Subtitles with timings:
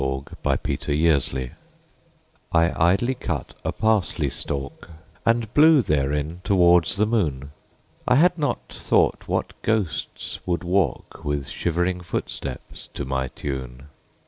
[0.01, 1.51] ON A MIDSUMMER EVE
[2.53, 4.89] I IDLY cut a parsley stalk,
[5.27, 7.51] And blew therein towards the moon;
[8.07, 13.89] I had not thought what ghosts would walk With shivering footsteps to my tune.